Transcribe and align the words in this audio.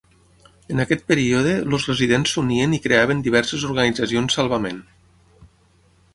En 0.75 0.79
aquest 0.83 1.03
període 1.11 1.51
els 1.73 1.85
residents 1.91 2.33
s'unien 2.37 2.73
i 2.79 2.81
creaven 2.87 3.21
diverses 3.29 3.67
organitzacions 3.75 4.41
salvament. 4.41 4.83